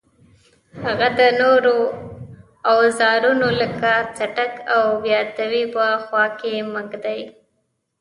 [0.85, 1.75] هغه د نورو
[2.71, 7.21] اوزارونو لکه څټک او بیاتي په خوا کې مه ږدئ.